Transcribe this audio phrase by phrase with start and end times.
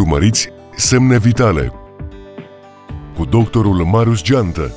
[0.00, 1.72] Urmăriți Semne Vitale
[3.16, 4.70] cu doctorul Marius Geantă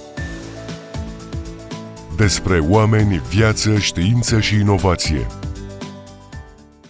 [2.17, 5.25] despre oameni, viață, știință și inovație.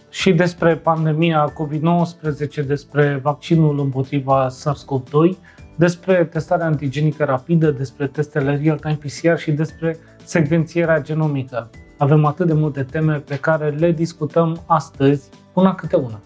[0.10, 5.38] Și despre pandemia COVID-19, despre vaccinul împotriva SARS-CoV-2,
[5.76, 11.70] despre testarea antigenică rapidă, despre testele real-time PCR și despre secvențierea genomică.
[11.98, 16.20] Avem atât de multe teme pe care le discutăm astăzi, una câte una.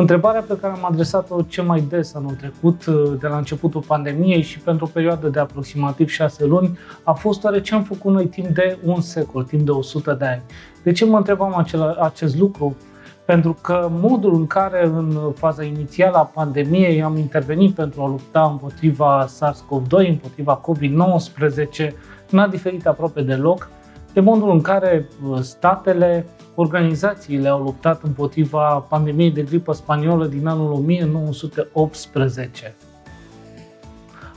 [0.00, 2.84] Întrebarea pe care am adresat-o cel mai des anul trecut,
[3.20, 7.60] de la începutul pandemiei și pentru o perioadă de aproximativ 6 luni, a fost oare
[7.60, 10.42] ce am făcut noi timp de un secol, timp de 100 de ani.
[10.82, 12.76] De ce mă întrebam acel, acest lucru?
[13.24, 18.48] Pentru că modul în care în faza inițială a pandemiei am intervenit pentru a lupta
[18.50, 21.90] împotriva SARS-CoV-2, împotriva COVID-19,
[22.30, 23.68] n-a diferit aproape deloc
[24.12, 26.26] de modul în care uh, statele,
[26.60, 32.74] organizațiile au luptat împotriva pandemiei de gripă spaniolă din anul 1918.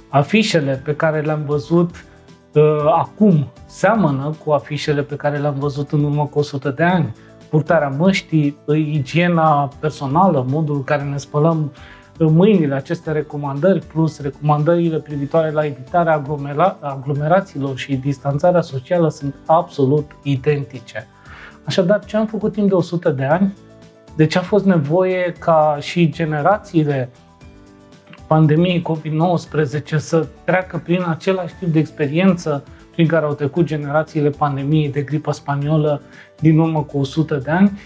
[0.09, 2.05] Afișele pe care le-am văzut
[2.53, 7.15] uh, acum seamănă cu afișele pe care le-am văzut în urmă cu 100 de ani.
[7.49, 11.71] Purtarea măștii, igiena personală, modul în care ne spălăm
[12.17, 20.11] mâinile aceste recomandări plus recomandările privitoare la evitarea aglomera- aglomerațiilor și distanțarea socială sunt absolut
[20.23, 21.07] identice.
[21.63, 23.53] Așadar, ce am făcut timp de 100 de ani?
[24.15, 27.09] De ce a fost nevoie ca și generațiile
[28.27, 34.91] pandemiei COVID-19 să treacă prin același tip de experiență prin care au trecut generațiile pandemiei
[34.91, 36.01] de gripă spaniolă
[36.39, 37.79] din urmă cu 100 de ani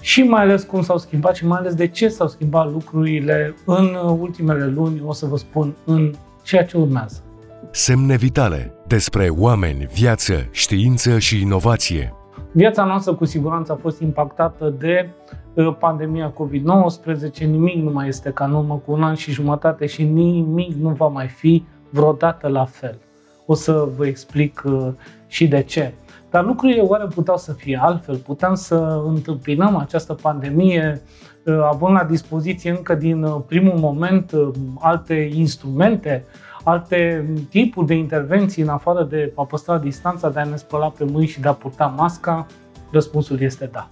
[0.00, 3.94] și mai ales cum s-au schimbat și mai ales de ce s-au schimbat lucrurile în
[4.18, 7.22] ultimele luni, o să vă spun în ceea ce urmează.
[7.70, 12.14] Semne vitale despre oameni, viață, știință și inovație.
[12.56, 15.08] Viața noastră cu siguranță a fost impactată de
[15.54, 19.86] uh, pandemia COVID-19, nimic nu mai este ca în urmă cu un an și jumătate
[19.86, 22.98] și nimic nu va mai fi vreodată la fel.
[23.46, 24.88] O să vă explic uh,
[25.26, 25.92] și de ce.
[26.30, 28.16] Dar lucrurile oare puteau să fie altfel?
[28.16, 31.02] Puteam să întâmpinăm această pandemie
[31.44, 34.48] uh, având la dispoziție încă din uh, primul moment uh,
[34.80, 36.24] alte instrumente,
[36.68, 41.04] alte tipuri de intervenții în afară de a păstra distanța, de a ne spăla pe
[41.04, 42.46] mâini și de a purta masca?
[42.90, 43.88] Răspunsul este da.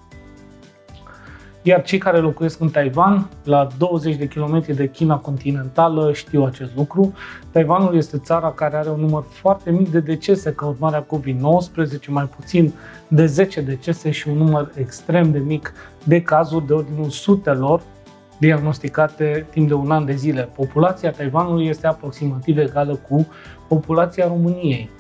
[1.63, 6.77] Iar cei care locuiesc în Taiwan, la 20 de kilometri de China continentală, știu acest
[6.77, 7.13] lucru.
[7.51, 12.07] Taiwanul este țara care are un număr foarte mic de decese ca urmare a COVID-19,
[12.09, 12.73] mai puțin
[13.09, 15.73] de 10 decese și un număr extrem de mic
[16.05, 17.83] de cazuri de ordinul sutelor
[18.39, 20.49] diagnosticate timp de un an de zile.
[20.57, 23.27] Populația Taiwanului este aproximativ egală cu
[23.69, 24.91] populația României.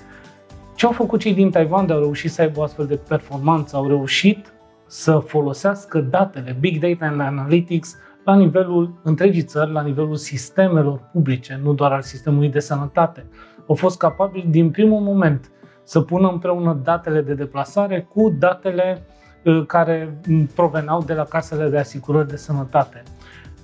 [0.74, 3.76] Ce au făcut cei din Taiwan de au reușit să aibă o astfel de performanță?
[3.76, 4.52] Au reușit
[4.86, 11.60] să folosească datele Big Data and Analytics la nivelul întregii țări, la nivelul sistemelor publice,
[11.62, 13.26] nu doar al sistemului de sănătate.
[13.66, 15.50] Au fost capabili din primul moment
[15.84, 19.23] să pună împreună datele de deplasare cu datele uh,
[19.66, 20.20] care
[20.54, 23.02] proveneau de la casele de asigurări de sănătate.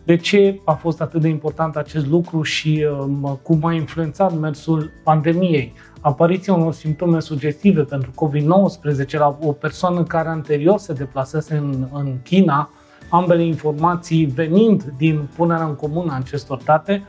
[0.05, 4.91] De ce a fost atât de important acest lucru și um, cum a influențat mersul
[5.05, 5.73] pandemiei?
[6.01, 12.23] Apariția unor simptome sugestive pentru COVID-19 la o persoană care anterior se deplasase în, în
[12.23, 12.71] China,
[13.11, 17.03] ambele informații venind din punerea în comun a acestor date,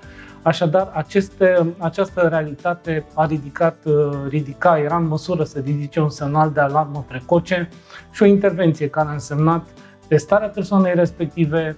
[0.44, 3.94] Așadar, aceste, această realitate a ridicat, uh,
[4.29, 7.69] ridica, era în măsură să ridice un semnal de alarmă precoce
[8.12, 9.68] și o intervenție care a însemnat
[10.07, 11.78] testarea persoanei respective,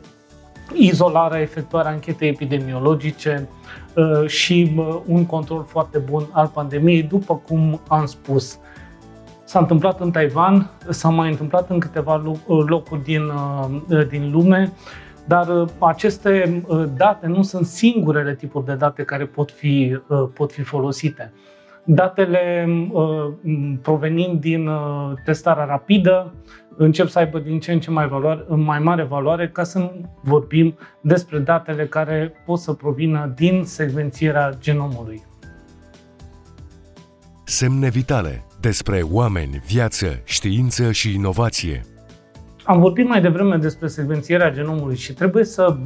[0.73, 3.49] izolarea, efectuarea anchetei epidemiologice
[3.95, 8.59] uh, și uh, un control foarte bun al pandemiei, după cum am spus.
[9.43, 13.31] S-a întâmplat în Taiwan, s-a mai întâmplat în câteva uh, locuri din,
[14.09, 14.73] din lume,
[15.27, 16.63] dar aceste
[16.97, 19.99] date nu sunt singurele tipuri de date care pot fi,
[20.33, 21.33] pot fi folosite.
[21.85, 22.67] Datele
[23.81, 24.69] provenind din
[25.25, 26.33] testarea rapidă,
[26.77, 29.91] încep să aibă din ce în ce mai, valoare, mai mare valoare ca să nu
[30.21, 35.23] vorbim despre datele care pot să provină din secvențierea genomului.
[37.43, 41.81] Semne vitale despre oameni, viață, știință și inovație.
[42.65, 45.77] Am vorbit mai devreme despre secvențierea genomului și trebuie să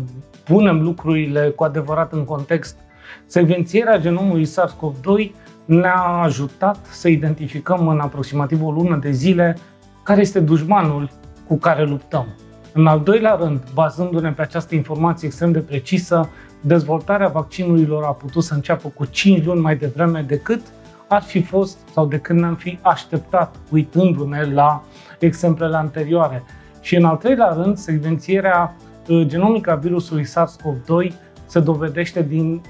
[0.43, 2.77] punem lucrurile cu adevărat în context.
[3.25, 5.31] Secvențierea genomului SARS-CoV-2
[5.65, 9.57] ne-a ajutat să identificăm în aproximativ o lună de zile
[10.03, 11.09] care este dușmanul
[11.47, 12.27] cu care luptăm.
[12.73, 16.29] În al doilea rând, bazându-ne pe această informație extrem de precisă,
[16.61, 20.61] dezvoltarea vaccinurilor a putut să înceapă cu 5 luni mai devreme decât
[21.07, 24.83] ar fi fost sau de când ne-am fi așteptat, uitându-ne la
[25.19, 26.43] exemplele anterioare.
[26.81, 28.75] Și în al treilea rând, secvențierea
[29.21, 31.13] genomica virusului SARS-CoV-2
[31.45, 32.61] se dovedește din,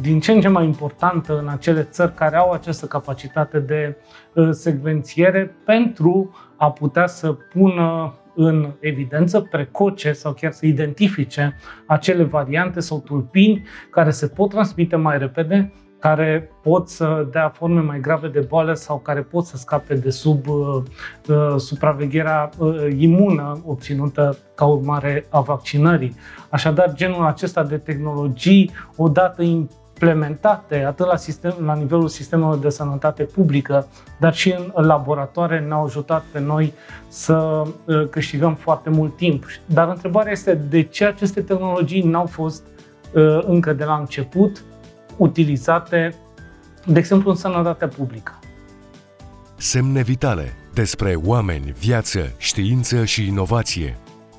[0.00, 3.96] din ce în ce mai importantă în acele țări care au această capacitate de
[4.50, 11.56] secvențiere pentru a putea să pună în evidență precoce sau chiar să identifice
[11.86, 17.80] acele variante sau tulpini care se pot transmite mai repede, care pot să dea forme
[17.80, 20.82] mai grave de boală sau care pot să scape de sub uh,
[21.28, 26.16] uh, supravegherea uh, imună obținută ca urmare a vaccinării.
[26.48, 33.22] Așadar, genul acesta de tehnologii, odată implementate atât la, sistem, la nivelul sistemelor de sănătate
[33.22, 33.86] publică,
[34.18, 36.72] dar și în laboratoare ne-au ajutat pe noi
[37.08, 39.44] să uh, câștigăm foarte mult timp.
[39.66, 42.62] Dar întrebarea este de ce aceste tehnologii n-au fost
[43.12, 44.64] uh, încă de la început
[45.22, 46.14] utilizate,
[46.86, 48.38] de exemplu, în sănătatea publică.
[49.56, 53.96] Semne vitale despre oameni, viață, știință și inovație.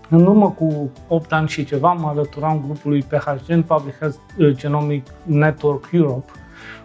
[0.10, 4.18] În urmă cu 8 ani și ceva mă alăturam grupului PHGen, Public Health
[4.52, 6.32] Genomic Network Europe,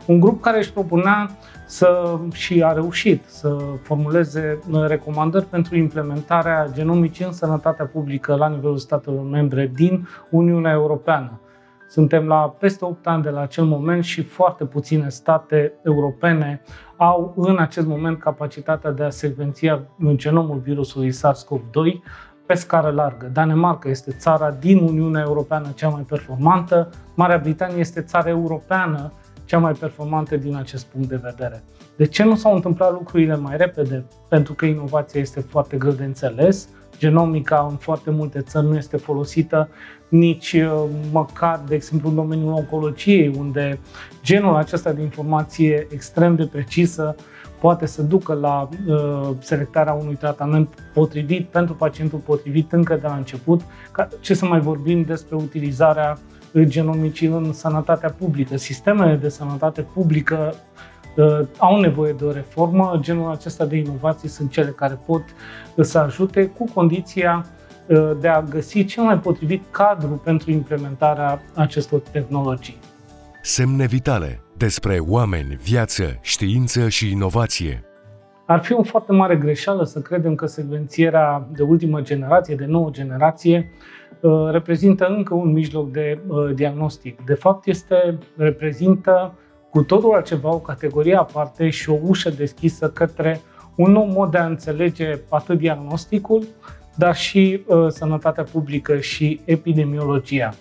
[0.06, 1.31] un grup care își propunea
[1.67, 8.79] să și a reușit să formuleze recomandări pentru implementarea genomicii în sănătatea publică la nivelul
[8.79, 11.41] statelor membre din Uniunea Europeană.
[11.88, 16.62] Suntem la peste 8 ani de la acel moment și foarte puține state europene
[16.96, 19.82] au în acest moment capacitatea de a secvenția
[20.14, 22.02] genomul virusului SARS-CoV-2
[22.46, 23.31] pe scară largă.
[23.32, 29.12] Danemarca este țara din Uniunea Europeană cea mai performantă, Marea Britanie este țara europeană
[29.44, 31.62] cea mai performantă din acest punct de vedere.
[31.96, 34.05] De ce nu s-au întâmplat lucrurile mai repede?
[34.29, 36.69] Pentru că inovația este foarte greu de înțeles,
[36.99, 39.69] genomica în foarte multe țări nu este folosită
[40.09, 43.79] nici uh, măcar, de exemplu, în domeniul oncologiei, unde
[44.23, 47.15] genul acesta de informație extrem de precisă
[47.61, 53.15] poate să ducă la uh, selectarea unui tratament potrivit pentru pacientul potrivit încă de la
[53.15, 53.61] început.
[53.93, 56.19] Ca, ce să mai vorbim despre utilizarea
[56.62, 58.56] genomicii în sănătatea publică.
[58.56, 60.88] Sistemele de sănătate publică uh,
[61.59, 62.99] au nevoie de o reformă.
[63.00, 65.23] Genul acesta de inovații sunt cele care pot
[65.81, 67.47] să ajute cu condiția
[67.87, 72.76] uh, de a găsi cel mai potrivit cadru pentru implementarea acestor tehnologii.
[73.43, 77.82] Semne vitale despre oameni, viață, știință și inovație.
[78.47, 82.91] Ar fi o foarte mare greșeală să credem că secvențierea de ultimă generație, de nouă
[82.91, 83.71] generație,
[84.21, 87.25] uh, reprezintă încă un mijloc de uh, diagnostic.
[87.25, 89.35] De fapt, este reprezintă
[89.70, 93.41] cu totul altceva, o categorie aparte și o ușă deschisă către
[93.75, 96.47] un nou mod de a înțelege atât diagnosticul,
[96.94, 100.55] dar și uh, sănătatea publică și epidemiologia.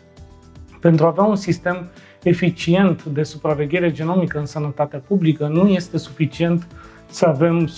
[0.81, 1.89] Pentru a avea un sistem
[2.23, 6.67] eficient de supraveghere genomică în sănătatea publică, nu este suficient
[7.09, 7.69] să avem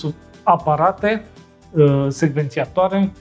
[0.43, 1.25] aparate
[1.71, 3.11] uh, secvențiatoare,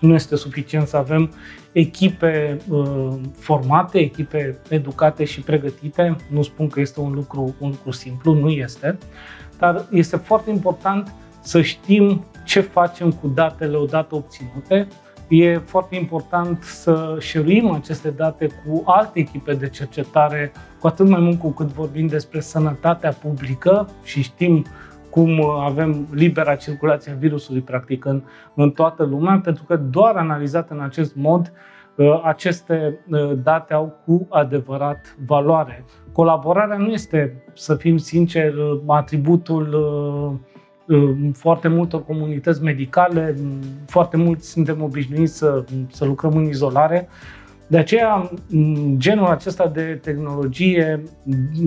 [0.00, 1.32] nu este suficient să avem
[1.72, 6.16] echipe uh, formate, echipe educate și pregătite.
[6.28, 8.98] Nu spun că este un lucru, un lucru simplu, nu este,
[9.58, 14.88] dar este foarte important să știm ce facem cu datele odată obținute,
[15.30, 21.20] E foarte important să șeruim aceste date cu alte echipe de cercetare, cu atât mai
[21.20, 24.66] mult cu cât vorbim despre sănătatea publică și știm
[25.10, 28.22] cum avem libera circulație a virusului practic în,
[28.54, 31.52] în toată lumea, pentru că doar analizat în acest mod,
[31.98, 35.84] ă, aceste ă, date au cu adevărat valoare.
[36.12, 38.54] Colaborarea nu este, să fim sinceri,
[38.86, 40.38] atributul ă,
[41.32, 43.34] foarte multor comunități medicale,
[43.86, 47.08] foarte mulți suntem obișnuiți să, să lucrăm în izolare.
[47.66, 48.30] De aceea,
[48.96, 51.02] genul acesta de tehnologie,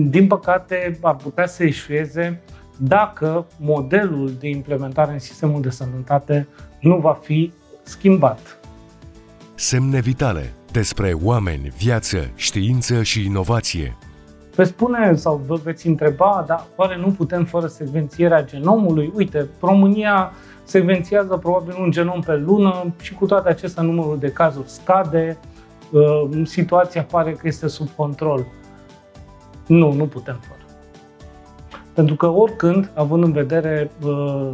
[0.08, 2.42] din păcate, ar putea să eșueze
[2.76, 6.48] dacă modelul de implementare în sistemul de sănătate
[6.80, 7.52] nu va fi
[7.82, 8.58] schimbat.
[9.54, 13.96] Semne vitale despre oameni, viață, știință și inovație.
[14.54, 19.12] Veți spune sau vă veți întreba, dar oare nu putem fără secvențierea genomului?
[19.14, 20.32] Uite, România
[20.64, 25.38] secvențiază probabil un genom pe lună și cu toate acestea numărul de cazuri scade,
[25.90, 28.46] uh, situația pare că este sub control.
[29.66, 30.53] Nu, nu putem fără.
[31.94, 34.50] Pentru că oricând, având în vedere uh,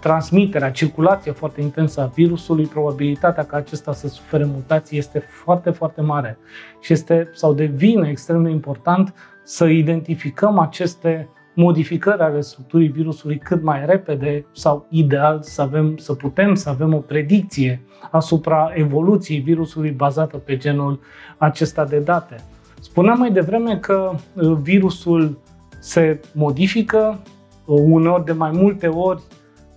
[0.00, 6.00] transmiterea, circulația foarte intensă a virusului, probabilitatea ca acesta să sufere mutații este foarte, foarte
[6.00, 6.38] mare.
[6.80, 13.62] Și este sau devine extrem de important să identificăm aceste modificări ale structurii virusului cât
[13.62, 19.90] mai repede sau ideal să avem, să putem să avem o predicție asupra evoluției virusului
[19.90, 21.00] bazată pe genul
[21.38, 22.36] acesta de date.
[22.80, 25.38] Spuneam mai devreme că uh, virusul
[25.86, 27.18] se modifică
[27.64, 29.22] uh, uneori de mai multe ori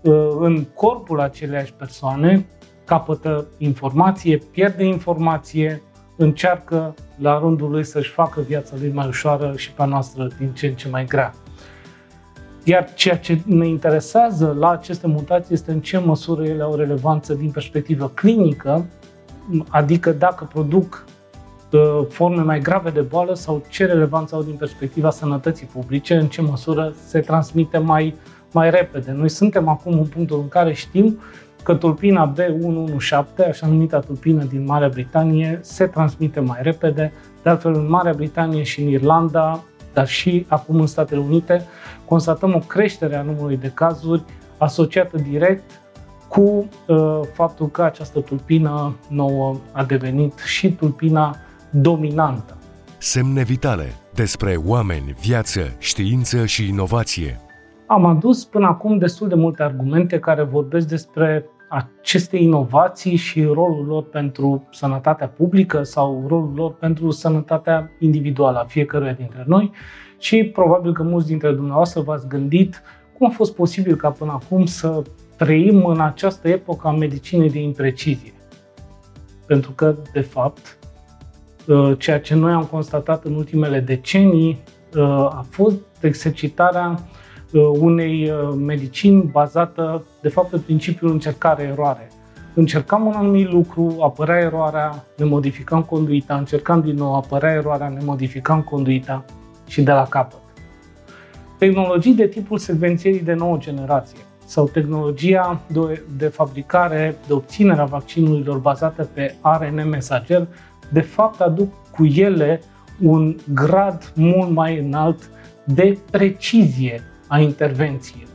[0.01, 2.45] uh, în corpul aceleași persoane
[2.85, 5.81] capătă informație, pierde informație,
[6.17, 10.67] încearcă la rândul lui să-și facă viața lui mai ușoară și pe noastră din ce
[10.67, 11.33] în ce mai grea.
[12.63, 17.33] Iar ceea ce ne interesează la aceste mutații este în ce măsură ele au relevanță
[17.33, 18.85] din perspectivă clinică,
[19.69, 21.18] adică dacă produc uh,
[22.09, 26.41] forme mai grave de boală sau ce relevanță au din perspectiva sănătății publice, în ce
[26.41, 28.15] măsură se transmite mai,
[28.51, 29.11] mai repede.
[29.11, 31.19] Noi suntem acum în punctul în care știm
[31.63, 37.13] că tulpina B117, așa numită tulpină din Marea Britanie, se transmite mai repede.
[37.43, 41.65] De altfel, în Marea Britanie și în Irlanda, dar și acum în Statele Unite,
[42.05, 44.23] constatăm o creștere a numărului de cazuri
[44.57, 45.81] asociată direct
[46.27, 46.41] cu
[46.87, 51.35] uh, faptul că această tulpină nouă a devenit și tulpina
[51.71, 52.57] dominantă.
[52.97, 57.39] Semne vitale despre oameni, viață, știință și inovație.
[57.87, 63.85] Am adus până acum destul de multe argumente care vorbesc despre aceste inovații și rolul
[63.85, 69.71] lor pentru sănătatea publică sau rolul lor pentru sănătatea individuală a fiecăruia dintre noi
[70.17, 72.81] și probabil că mulți dintre dumneavoastră v-ați gândit
[73.17, 75.01] cum a fost posibil ca până acum să
[75.35, 78.33] trăim în această epocă a medicinei de imprecizie.
[79.45, 80.78] Pentru că, de fapt, ă,
[81.97, 84.59] ceea ce noi am constatat în ultimele decenii
[84.95, 86.99] ă, a fost exercitarea
[87.53, 92.07] ă, unei medicini bazată, de fapt, pe principiul încercare-eroare.
[92.53, 98.01] Încercam un anumit lucru, apărea eroarea, ne modificam conduita, încercam din nou, apărea eroarea, ne
[98.03, 99.25] modificam conduita
[99.67, 100.39] și de la capăt.
[101.57, 107.85] Tehnologii de tipul secvențierii de nouă generație sau tehnologia de, de fabricare, de obținere a
[107.85, 110.47] vaccinurilor bazate pe ARN mesager,
[110.89, 112.61] de fapt aduc cu ele
[113.01, 115.29] un grad mult mai înalt
[115.63, 118.27] de precizie a intervenției.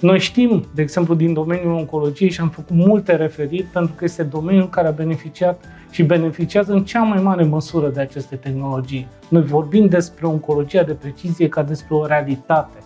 [0.00, 4.22] Noi știm, de exemplu, din domeniul oncologiei și am făcut multe referiri pentru că este
[4.22, 9.08] domeniul care a beneficiat și beneficiază în cea mai mare măsură de aceste tehnologii.
[9.28, 12.78] Noi vorbim despre oncologia de precizie ca despre o realitate.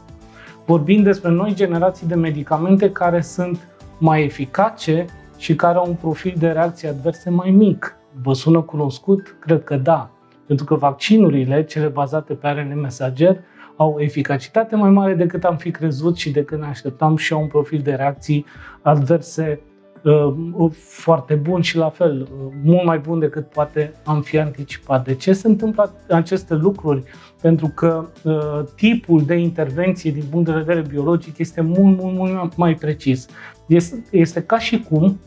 [0.66, 3.58] Vorbim despre noi generații de medicamente care sunt
[3.98, 5.04] mai eficace
[5.36, 7.97] și care au un profil de reacție adverse mai mic.
[8.22, 9.36] Vă sună cunoscut?
[9.38, 10.10] Cred că da.
[10.46, 13.40] Pentru că vaccinurile, cele bazate pe ARN mesager,
[13.76, 17.40] au o eficacitate mai mare decât am fi crezut și decât ne așteptam și au
[17.40, 18.44] un profil de reacții
[18.82, 19.68] adverse uh,
[20.02, 25.04] uh, foarte bun și la fel, uh, mult mai bun decât poate am fi anticipat.
[25.04, 27.02] De ce se întâmplă aceste lucruri?
[27.40, 32.56] Pentru că uh, tipul de intervenție din punct de vedere biologic este mult, mult, mult
[32.56, 33.26] mai precis.
[33.66, 35.18] Este, este ca și cum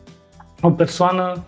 [0.61, 1.43] o persoană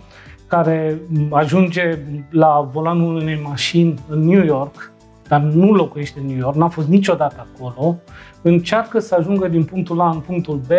[0.56, 4.94] care ajunge la volanul unei mașini în New York
[5.28, 7.98] dar nu locuiește în New York, n-a fost niciodată acolo,
[8.42, 10.72] încearcă să ajungă din punctul A în punctul B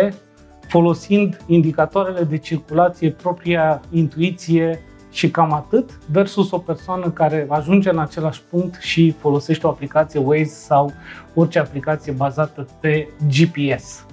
[0.67, 4.79] folosind indicatoarele de circulație, propria intuiție
[5.11, 10.19] și cam atât, versus o persoană care ajunge în același punct și folosește o aplicație
[10.19, 10.91] Waze sau
[11.33, 14.04] orice aplicație bazată pe GPS.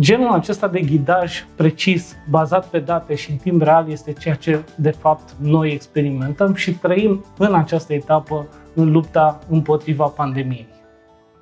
[0.00, 4.64] Genul acesta de ghidaj precis, bazat pe date și în timp real, este ceea ce
[4.76, 10.66] de fapt noi experimentăm și trăim în această etapă în lupta împotriva pandemiei.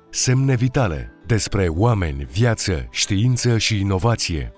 [0.09, 4.51] Semne vitale despre oameni, viață, știință și inovație.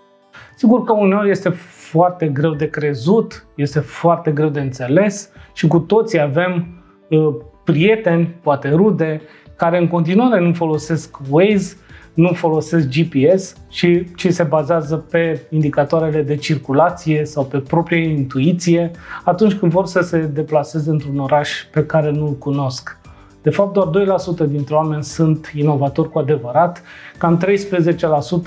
[0.56, 5.80] Sigur că uneori este foarte greu de crezut, este foarte greu de înțeles și cu
[5.80, 9.22] toții avem uh, prieteni, poate rude,
[9.56, 11.76] care în continuare nu folosesc Waze,
[12.14, 18.92] nu folosesc GPS, ci, ci se bazează pe indicatoarele de circulație sau pe propria intuiție
[19.24, 22.98] atunci când vor să se deplaseze într-un oraș pe care nu-l cunosc.
[23.42, 26.84] De fapt, doar 2% dintre oameni sunt inovatori cu adevărat,
[27.18, 27.42] cam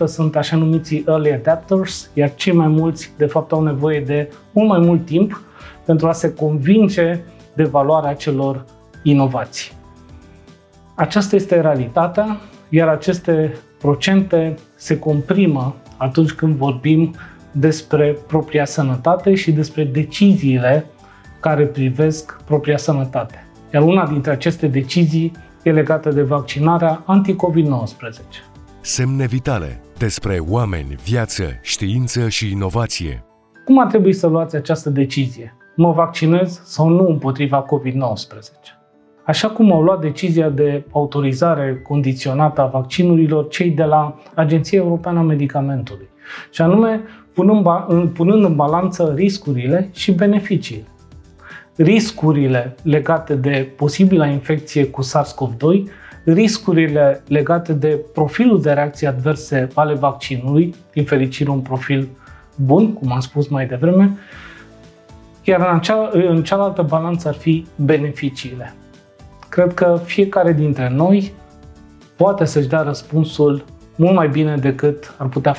[0.02, 4.30] 13% sunt așa numiții early adapters, iar cei mai mulți, de fapt, au nevoie de
[4.52, 5.40] mult mai mult timp
[5.85, 7.20] pentru a se convinge
[7.54, 8.64] de valoarea celor
[9.02, 9.73] inovații.
[10.94, 17.14] Aceasta este realitatea iar aceste procente se comprimă atunci când vorbim
[17.50, 20.87] despre propria sănătate și despre deciziile
[21.40, 23.46] care privesc propria sănătate.
[23.73, 25.32] Iar una dintre aceste decizii
[25.62, 28.46] e legată de vaccinarea anti-COVID-19.
[28.80, 33.25] Semne vitale despre oameni, viață, știință și inovație.
[33.64, 35.56] Cum ar trebui să luați această decizie?
[35.76, 38.75] Mă vaccinez sau nu împotriva COVID-19?
[39.26, 45.18] Așa cum au luat decizia de autorizare condiționată a vaccinurilor cei de la Agenția Europeană
[45.18, 46.09] a Medicamentului.
[46.50, 47.00] Și anume,
[47.33, 47.66] punând,
[48.09, 50.87] punând în balanță riscurile și beneficiile.
[51.76, 55.90] Riscurile legate de posibila infecție cu SARS-CoV-2,
[56.25, 62.09] riscurile legate de profilul de reacții adverse ale vaccinului, din fericire un profil
[62.54, 64.16] bun, cum am spus mai devreme,
[65.45, 68.75] iar în, acea, în cealaltă balanță ar fi beneficiile.
[69.57, 71.33] Cred că fiecare dintre noi
[72.17, 75.55] poate să-și dea răspunsul mult mai bine decât ar putea,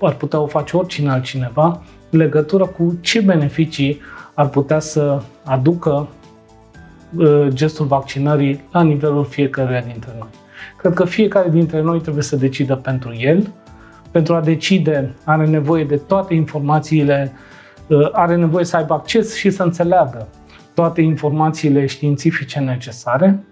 [0.00, 4.00] ar putea o face oricine altcineva în legătură cu ce beneficii
[4.34, 6.08] ar putea să aducă
[7.16, 10.30] uh, gestul vaccinării la nivelul fiecăruia dintre noi.
[10.76, 13.52] Cred că fiecare dintre noi trebuie să decidă pentru el.
[14.10, 17.32] Pentru a decide are nevoie de toate informațiile,
[17.86, 20.28] uh, are nevoie să aibă acces și să înțeleagă
[20.74, 23.44] toate informațiile științifice necesare.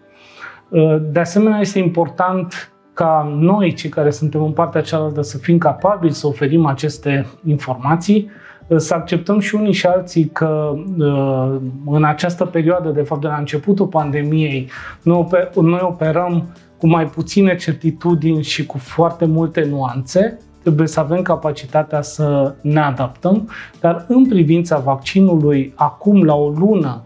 [0.69, 5.59] Uh, de asemenea, este important ca noi, cei care suntem în partea cealaltă, să fim
[5.59, 8.31] capabili să oferim aceste informații,
[8.77, 13.37] să acceptăm și unii și alții că uh, în această perioadă, de fapt de la
[13.37, 14.71] începutul pandemiei,
[15.03, 22.03] noi operăm cu mai puține certitudini și cu foarte multe nuanțe, trebuie să avem capacitatea
[22.03, 23.49] să ne adaptăm,
[23.81, 27.03] dar în privința vaccinului, acum la o lună,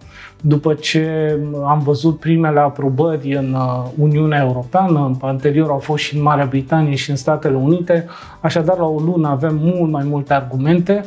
[0.47, 1.37] după ce
[1.67, 6.95] am văzut primele aprobări în uh, Uniunea Europeană, anterior au fost și în Marea Britanie
[6.95, 8.07] și în Statele Unite,
[8.41, 11.05] așadar la o lună avem mult mai multe argumente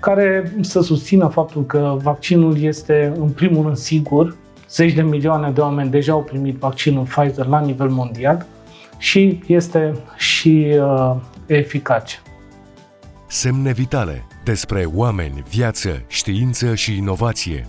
[0.00, 4.36] care să susțină faptul că vaccinul este în primul rând sigur,
[4.70, 8.46] zeci de milioane de oameni deja au primit vaccinul Pfizer la nivel mondial
[8.98, 11.14] și este și uh,
[11.46, 12.16] eficace.
[13.26, 17.68] Semne vitale despre oameni, viață, știință și inovație.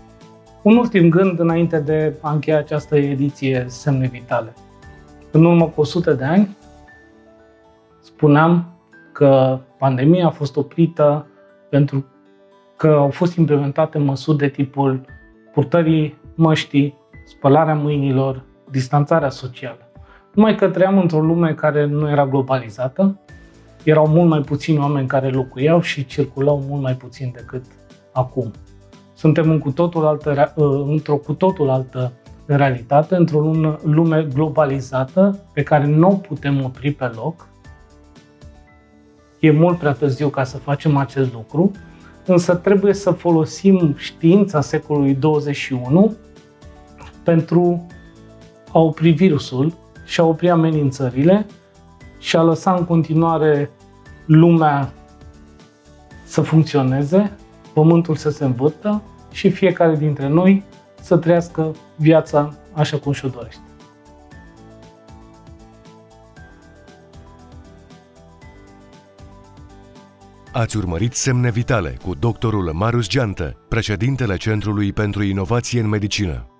[0.65, 4.53] Un ultim gând înainte de a încheia această ediție Semne vitale.
[5.31, 6.57] În urmă cu 100 de ani
[8.01, 8.65] spuneam
[9.11, 11.27] că pandemia a fost oprită
[11.69, 12.05] pentru
[12.77, 15.05] că au fost implementate măsuri de tipul
[15.53, 19.89] purtării măștii, spălarea mâinilor, distanțarea socială.
[20.33, 23.19] Numai că trăiam într-o lume care nu era globalizată,
[23.83, 27.65] erau mult mai puțini oameni care locuiau și circulau mult mai puțin decât
[28.11, 28.51] acum.
[29.15, 32.11] Suntem în cu totul altă, ă, într-o cu totul altă
[32.45, 33.51] realitate, într-o
[33.83, 37.47] lume globalizată pe care nu o putem opri pe loc.
[39.39, 41.71] E mult prea târziu ca să facem acest lucru,
[42.25, 46.15] însă trebuie să folosim știința secolului 21
[47.23, 47.87] pentru
[48.71, 49.73] a opri virusul
[50.05, 51.45] și a opri amenințările
[52.19, 53.69] și a lăsa în continuare
[54.25, 54.93] lumea
[56.23, 57.31] să funcționeze,
[57.75, 60.63] pământul să se învârtă și fiecare dintre noi
[61.01, 63.61] să trăiască viața așa cum și-o dorește.
[70.51, 76.54] Ați urmărit Semne Vitale cu doctorul Marius Geantă, președintele Centrului pentru Inovație în Medicină.